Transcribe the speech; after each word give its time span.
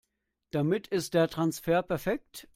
Damit 0.49 0.87
ist 0.87 1.13
der 1.13 1.29
Transfer 1.29 1.83
perfekt. 1.83 2.47